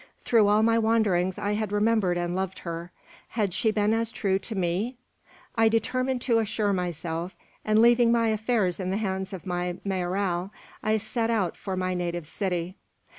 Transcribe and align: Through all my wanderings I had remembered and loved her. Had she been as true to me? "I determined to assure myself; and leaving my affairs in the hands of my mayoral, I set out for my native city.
Through 0.23 0.47
all 0.47 0.63
my 0.63 0.79
wanderings 0.79 1.37
I 1.37 1.51
had 1.53 1.71
remembered 1.71 2.17
and 2.17 2.35
loved 2.35 2.57
her. 2.57 2.91
Had 3.27 3.53
she 3.53 3.69
been 3.69 3.93
as 3.93 4.11
true 4.11 4.39
to 4.39 4.55
me? 4.55 4.97
"I 5.55 5.69
determined 5.69 6.23
to 6.23 6.39
assure 6.39 6.73
myself; 6.73 7.35
and 7.63 7.77
leaving 7.77 8.11
my 8.11 8.29
affairs 8.29 8.79
in 8.79 8.89
the 8.89 8.97
hands 8.97 9.31
of 9.31 9.45
my 9.45 9.77
mayoral, 9.85 10.49
I 10.81 10.97
set 10.97 11.29
out 11.29 11.55
for 11.55 11.77
my 11.77 11.93
native 11.93 12.25
city. 12.25 12.77